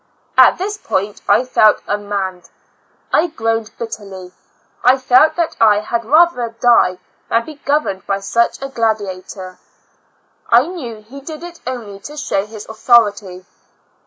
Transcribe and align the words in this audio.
At 0.35 0.57
this 0.57 0.77
point 0.79 1.21
I 1.29 1.45
felt 1.45 1.83
unmanned; 1.85 2.49
I 3.13 3.27
groaned 3.27 3.69
bitterly; 3.77 4.33
I 4.83 4.97
felt 4.97 5.35
that 5.35 5.55
I 5.61 5.81
had 5.81 6.05
rather 6.05 6.55
die 6.59 6.97
than 7.29 7.45
be 7.45 7.57
governed 7.63 8.07
by 8.07 8.19
such 8.21 8.59
a 8.63 8.69
gladiator. 8.69 9.59
I 10.49 10.65
knew 10.65 11.03
he 11.03 11.21
did 11.21 11.43
it 11.43 11.59
only 11.67 11.99
to 11.99 12.17
show 12.17 12.47
his 12.47 12.65
autho 12.65 13.11
rity. 13.11 13.45